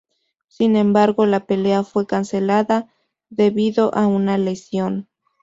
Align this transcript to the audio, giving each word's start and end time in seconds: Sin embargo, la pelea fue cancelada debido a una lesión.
Sin 0.47 0.77
embargo, 0.77 1.27
la 1.27 1.45
pelea 1.45 1.83
fue 1.83 2.07
cancelada 2.07 2.89
debido 3.29 3.93
a 3.93 4.07
una 4.07 4.35
lesión. 4.39 5.07